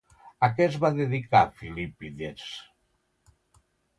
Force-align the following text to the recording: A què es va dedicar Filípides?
A 0.45 0.47
què 0.53 0.63
es 0.67 0.77
va 0.85 0.89
dedicar 0.99 1.41
Filípides? 1.59 2.47